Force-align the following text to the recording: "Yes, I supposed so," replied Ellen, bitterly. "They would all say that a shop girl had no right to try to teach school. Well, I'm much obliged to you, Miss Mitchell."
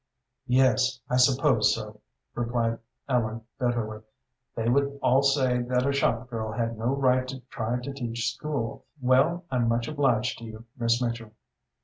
"Yes, 0.47 0.99
I 1.11 1.17
supposed 1.17 1.75
so," 1.75 2.01
replied 2.33 2.79
Ellen, 3.07 3.41
bitterly. 3.59 4.01
"They 4.55 4.67
would 4.67 4.97
all 4.99 5.21
say 5.21 5.61
that 5.61 5.85
a 5.85 5.91
shop 5.93 6.27
girl 6.27 6.51
had 6.53 6.75
no 6.75 6.95
right 6.95 7.27
to 7.27 7.39
try 7.51 7.79
to 7.79 7.93
teach 7.93 8.33
school. 8.33 8.85
Well, 8.99 9.43
I'm 9.51 9.67
much 9.67 9.87
obliged 9.87 10.39
to 10.39 10.45
you, 10.45 10.65
Miss 10.75 10.99
Mitchell." 11.03 11.33